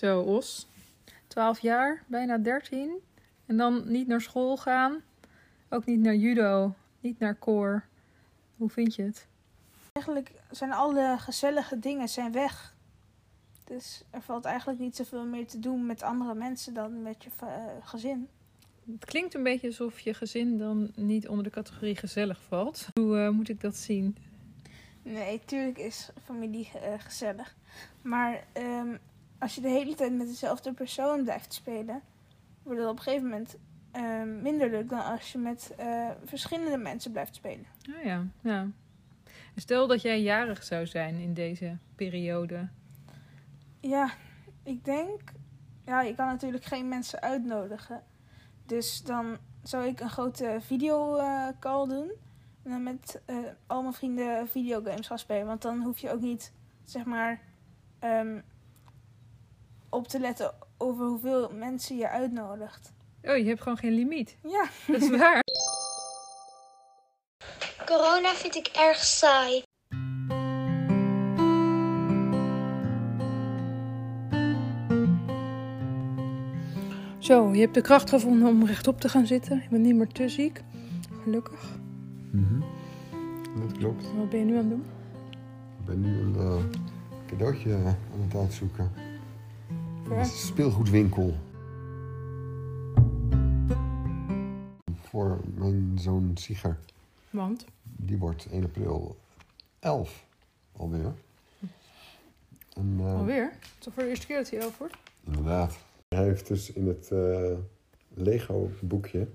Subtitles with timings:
[0.00, 0.66] Zo, Os.
[1.26, 3.00] 12 jaar, bijna 13.
[3.46, 5.02] En dan niet naar school gaan.
[5.68, 6.74] Ook niet naar judo.
[7.00, 7.84] Niet naar koor.
[8.56, 9.26] Hoe vind je het?
[9.92, 12.74] Eigenlijk zijn alle gezellige dingen zijn weg.
[13.64, 17.30] Dus er valt eigenlijk niet zoveel meer te doen met andere mensen dan met je
[17.40, 18.28] eh, gezin.
[18.92, 22.88] Het klinkt een beetje alsof je gezin dan niet onder de categorie gezellig valt.
[22.94, 24.16] Hoe eh, moet ik dat zien?
[25.02, 27.56] Nee, tuurlijk is familie eh, gezellig.
[28.02, 28.96] Maar ehm,
[29.40, 32.02] als je de hele tijd met dezelfde persoon blijft spelen,
[32.62, 33.56] wordt het op een gegeven moment
[33.90, 37.66] ehm, minder leuk dan als je met eh, verschillende mensen blijft spelen.
[37.96, 38.68] Oh ja, ja.
[39.56, 42.68] Stel dat jij jarig zou zijn in deze periode.
[43.80, 44.10] Ja,
[44.62, 45.20] ik denk.
[45.84, 48.02] Ja, je kan natuurlijk geen mensen uitnodigen.
[48.66, 52.12] Dus dan zou ik een grote videocall doen.
[52.62, 53.36] En dan met eh,
[53.66, 55.46] al mijn vrienden videogames gaan spelen.
[55.46, 56.52] Want dan hoef je ook niet,
[56.84, 57.40] zeg maar,
[57.98, 58.40] ehm,
[59.90, 62.92] op te letten over hoeveel mensen je uitnodigt.
[63.22, 64.36] Oh, je hebt gewoon geen limiet.
[64.42, 64.64] Ja.
[64.86, 65.42] Dat is waar.
[67.86, 69.62] Corona vind ik erg saai.
[77.18, 79.56] Zo, je hebt de kracht gevonden om rechtop te gaan zitten.
[79.62, 80.62] Je bent niet meer te ziek.
[81.22, 81.78] Gelukkig.
[82.30, 82.60] Mhm.
[83.60, 84.04] Dat klopt.
[84.16, 84.84] Wat ben je nu aan het doen?
[85.78, 86.64] Ik ben nu een eh,
[87.26, 88.90] cadeautje aan het uitzoeken.
[90.10, 91.34] Een speelgoedwinkel.
[95.02, 96.78] Voor mijn zoon Sieger.
[97.30, 97.64] Want?
[97.82, 99.16] Die wordt 1 april
[99.78, 100.24] 11
[100.76, 101.14] alweer.
[102.76, 103.44] En, eh, Alweer?
[103.44, 104.96] Het is toch voor de eerste keer dat hij elf wordt?
[105.24, 105.78] Inderdaad.
[106.08, 107.52] Hij heeft dus in het eh,
[108.14, 109.28] Lego-boekje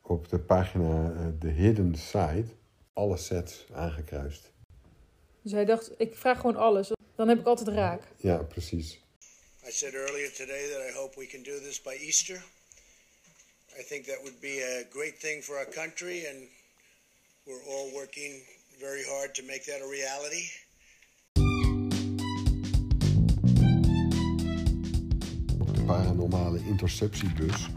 [0.00, 2.46] op de pagina eh, The Hidden Side
[2.92, 4.52] alle sets aangekruist.
[5.42, 6.92] Dus hij dacht, ik vraag gewoon alles.
[7.14, 8.02] Dan heb ik altijd raak.
[8.16, 9.02] Ja, precies.
[9.66, 12.42] I said earlier today that I hope we can do this by Easter.
[13.78, 16.48] I think that would be a great thing for our country, and
[17.46, 18.40] we're all working
[18.80, 20.48] very hard to make that a reality.
[25.74, 27.68] De paranormale interceptiebus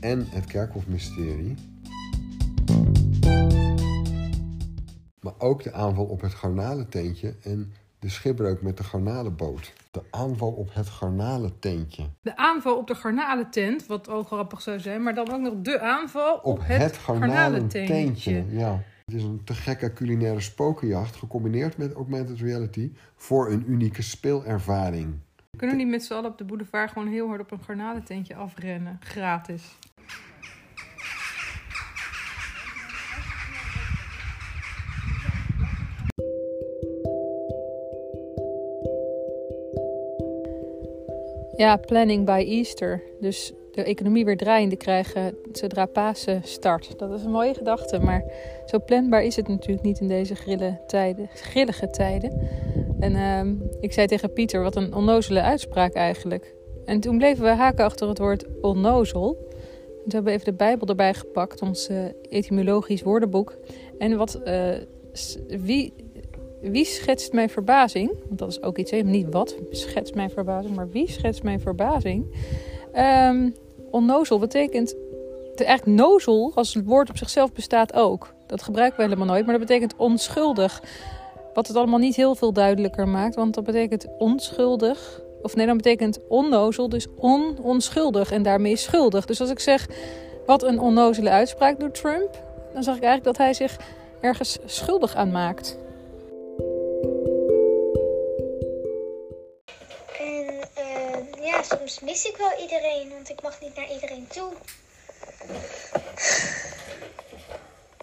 [0.00, 1.54] en het kerkhofmysterie.
[5.20, 9.72] Maar ook de aanval op het garnalententje en de schipbreuk met de garnalenboot.
[9.90, 12.02] De aanval op het garnalententje.
[12.22, 15.02] De aanval op de garnalentent, wat ook grappig zou zijn.
[15.02, 17.86] Maar dan ook nog de aanval op, Op het, garnalententje.
[17.86, 18.44] garnalententje.
[18.58, 18.82] Ja.
[19.04, 25.14] Het is een te gekke culinaire spokenjacht gecombineerd met augmented reality voor een unieke speelervaring.
[25.56, 28.34] Kunnen we niet met z'n allen op de boulevard gewoon heel hard op een garnalententje
[28.34, 28.96] afrennen?
[29.00, 29.78] Gratis.
[41.56, 43.02] Ja, planning by Easter.
[43.20, 46.98] Dus de economie weer draaiende krijgen zodra Pasen start.
[46.98, 48.24] Dat is een mooie gedachte, maar
[48.66, 52.48] zo planbaar is het natuurlijk niet in deze grille tijden, grillige tijden.
[53.00, 56.54] En ehm, ik zei tegen Pieter, wat een onnozele uitspraak eigenlijk.
[56.84, 59.36] En toen bleven we haken achter het woord onnozel.
[59.50, 63.56] En toen hebben we even de Bijbel erbij gepakt, ons eh, etymologisch woordenboek.
[63.98, 64.74] En wat, eh,
[65.48, 65.92] wie,
[66.70, 68.12] wie schetst mijn verbazing?
[68.26, 72.26] Want dat is ook iets, niet wat schetst mijn verbazing, maar wie schetst mijn verbazing?
[72.92, 73.50] Ehm,
[73.90, 74.94] onnozel betekent,
[75.54, 78.34] eigenlijk nozel als het woord op zichzelf bestaat ook.
[78.46, 80.82] Dat gebruiken we helemaal nooit, maar dat betekent onschuldig.
[81.54, 85.20] Wat het allemaal niet heel veel duidelijker maakt, want dat betekent onschuldig.
[85.42, 89.24] Of nee, dan betekent onnozel, dus on onschuldig en daarmee schuldig.
[89.24, 89.88] Dus als ik zeg,
[90.46, 93.76] wat een onnozele uitspraak doet Trump, dan zeg ik eigenlijk dat hij zich
[94.20, 95.78] ergens schuldig aan maakt.
[101.70, 104.52] soms mis ik wel iedereen, want ik mag niet naar iedereen toe.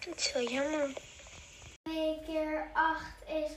[0.00, 0.90] Het is wel jammer.
[1.82, 3.50] 2 keer 8 is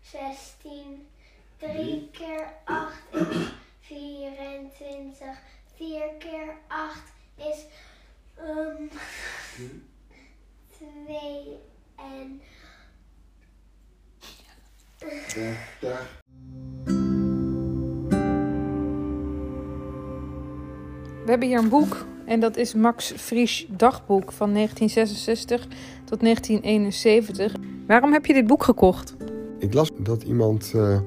[0.00, 1.08] 16.
[1.56, 3.36] 3 keer 8 is
[3.80, 5.38] 24.
[5.76, 6.98] 4 keer 8
[7.36, 7.64] is
[8.38, 8.90] um,
[11.06, 11.58] 2
[11.96, 12.42] en
[21.26, 25.66] We hebben hier een boek en dat is Max Frisch dagboek van 1966
[26.04, 27.54] tot 1971.
[27.86, 29.16] Waarom heb je dit boek gekocht?
[29.58, 30.98] Ik las dat iemand eh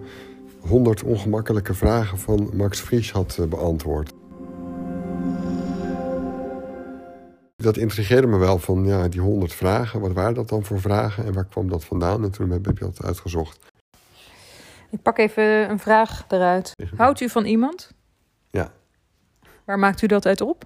[0.59, 4.13] 100 ongemakkelijke vragen van Max Frisch had eh, beantwoord.
[7.55, 9.99] Dat intrigeerde me wel van ja, die 100 vragen.
[9.99, 12.23] Wat waren dat dan voor vragen en waar kwam dat vandaan?
[12.23, 13.71] En toen heb ik dat uitgezocht.
[14.91, 16.73] Ik pak even een vraag eruit.
[16.95, 17.97] Houdt u van iemand?
[19.69, 20.65] Waar maakt u dat uit op?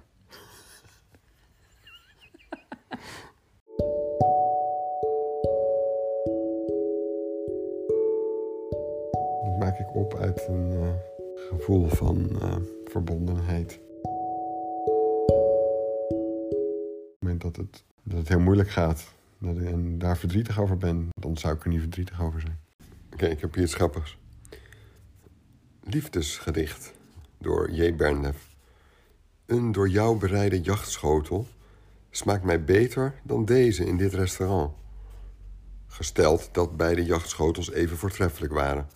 [9.42, 10.88] Dat maak ik op uit een eh,
[11.48, 13.80] gevoel van eh, verbondenheid.
[14.02, 14.10] Op
[17.10, 21.36] het moment dat het, dat het heel moeilijk gaat en daar verdrietig over ben, dan
[21.36, 22.58] zou ik er niet verdrietig over zijn.
[23.12, 24.18] Oké, ik heb hier iets grappigs.
[25.82, 26.92] Liefdesgedicht
[27.38, 27.94] door J.
[27.94, 28.53] Bernlef.
[29.46, 31.46] Een door jou bereide jachtschotel
[32.10, 34.72] smaakt mij beter dan deze in dit restaurant.
[35.86, 38.86] Gesteld dat beide jachtschotels even voortreffelijk waren.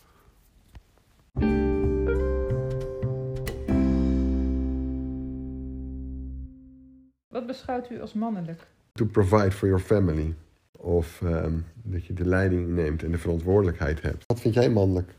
[7.28, 8.66] Wat beschouwt u als mannelijk?
[8.92, 10.34] To provide for your family.
[10.76, 14.24] Of ehm, dat je de leiding neemt en de verantwoordelijkheid hebt.
[14.26, 15.14] Wat vind jij mannelijk?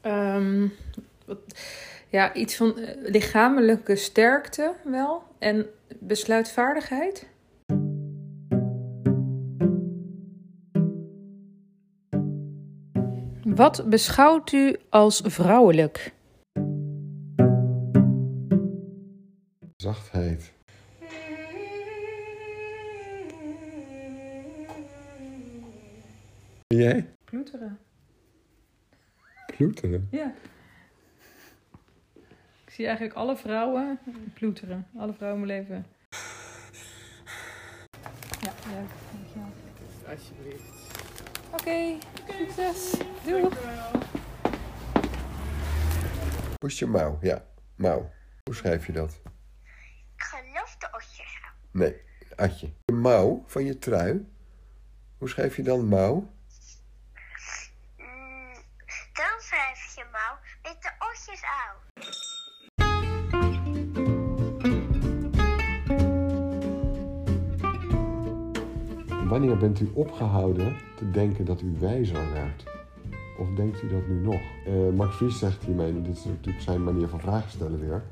[0.00, 0.68] Ehm,
[1.24, 1.38] wat-
[2.10, 5.22] ja, iets van eh, lichamelijke sterkte wel.
[5.38, 5.66] En
[5.98, 7.28] besluitvaardigheid.
[13.44, 16.12] Wat beschouwt u als vrouwelijk?
[19.76, 20.52] Zachtheid.
[26.66, 27.08] En jij?
[27.24, 27.78] Ploeteren.
[29.56, 30.08] Ploeteren.
[30.10, 30.34] Ja.
[32.80, 34.00] Zie eigenlijk alle vrouwen
[34.34, 34.86] ploeteren.
[34.98, 35.86] Alle vrouwen in mijn leven.
[38.40, 38.88] Ja, leuk.
[39.12, 39.52] Dankjewel.
[40.08, 40.98] Alsjeblieft.
[41.50, 41.98] Oké,
[42.38, 43.00] succes.
[43.24, 43.48] Doei.
[46.58, 47.18] Push je mouw.
[47.20, 47.44] Ja,
[47.76, 48.12] mouw.
[48.42, 49.20] Hoe schrijf je dat?
[50.16, 51.54] Ik geloof de osjes aan.
[51.70, 52.02] Nee,
[52.36, 52.72] Atje.
[52.84, 54.28] De mouw van je trui.
[55.18, 56.32] Hoe schrijf je dan mouw?
[57.96, 58.52] Mm,
[59.12, 61.89] dan schrijf je mouw met de osjes aan.
[69.30, 72.64] Wanneer bent u opgehouden te denken dat u wijzer werd?
[73.38, 74.40] Of denkt u dat nu nog?
[74.66, 78.02] Eh Max Vries zegt hiermee, dit is natuurlijk zijn manier van vragen stellen weer.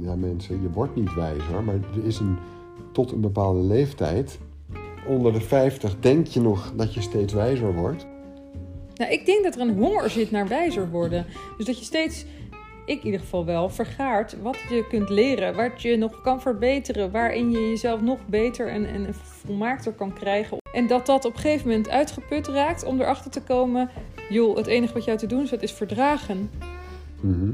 [0.00, 2.36] Ja mensen, je wordt niet wijzer, maar er is een,
[2.92, 4.38] tot een bepaalde leeftijd,
[5.06, 8.06] onder de 50, denk je nog dat je steeds wijzer wordt.
[8.94, 11.26] Nou, ik denk dat er een honger zit naar wijzer worden.
[11.56, 12.24] Dus dat je steeds,
[12.88, 15.54] ik in ieder geval wel, vergaart wat je kunt leren.
[15.54, 17.10] Wat je nog kan verbeteren.
[17.10, 20.56] Waarin je jezelf nog beter en, en volmaakter kan krijgen.
[20.72, 23.90] En dat dat op een gegeven moment uitgeput raakt om erachter te komen...
[24.28, 26.50] joh, het enige wat jou te doen staat is verdragen.
[27.20, 27.52] Mhm.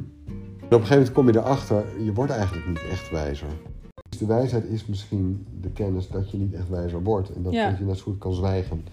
[0.60, 3.48] En op een gegeven moment kom je erachter, je wordt eigenlijk niet echt wijzer.
[4.08, 7.34] Dus de wijsheid is misschien de kennis dat je niet echt wijzer wordt.
[7.34, 7.68] En dat, Ja.
[7.70, 8.86] dat je net zo goed kan zwijgen.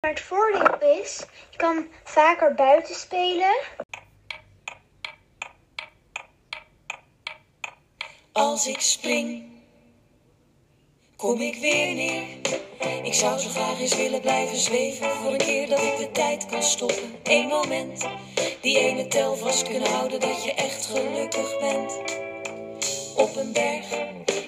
[0.00, 3.56] Maar het voordeel is, je kan vaker buiten spelen.
[8.36, 9.44] Als ik spring,
[11.16, 12.22] kom ik weer neer.
[13.02, 16.46] Ik zou zo graag eens willen blijven zweven voor een keer dat ik de tijd
[16.46, 17.14] kan stoppen.
[17.22, 18.06] Eén moment,
[18.60, 21.98] die ene tel vast kunnen houden dat je echt gelukkig bent.
[23.16, 23.86] Op een berg,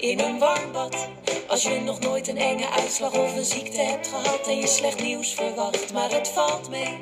[0.00, 1.08] in een warm bad.
[1.46, 5.02] Als je nog nooit een enge uitslag of een ziekte hebt gehad en je slecht
[5.02, 5.92] nieuws verwacht.
[5.92, 6.98] Maar het valt mee,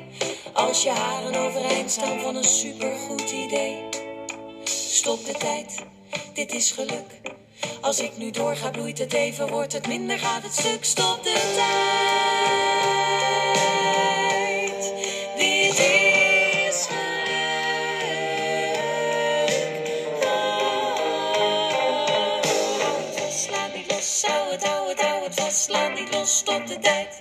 [0.53, 3.83] als je haren overeind staan van een supergoed idee.
[4.63, 5.83] Stop de tijd,
[6.33, 7.05] dit is geluk.
[7.81, 10.83] Als ik nu doorga, bloeit het even, wordt het minder, gaat het stuk.
[10.85, 11.53] Stop de
[14.71, 14.93] tijd,
[15.37, 17.05] dit is geluk.
[20.23, 20.81] Oh,
[23.51, 26.79] laat niet los, hou het, hou het, hou het vast, laat niet los, stop de
[26.79, 27.15] tijd.